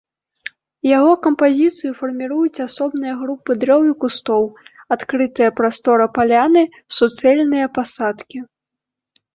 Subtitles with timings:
[0.97, 4.43] Яго кампазіцыю фарміруюць асобныя групы дрэў і кустоў,
[4.97, 6.63] адкрытая прастора паляны,
[6.99, 8.37] суцэльныя пасадкі.